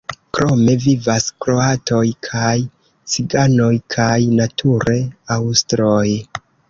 Krome 0.35 0.73
vivas 0.85 1.27
kroatoj 1.45 2.01
kaj 2.27 2.55
ciganoj 3.17 3.71
kaj 3.99 4.17
nature 4.41 4.97
aŭstroj. 5.37 6.05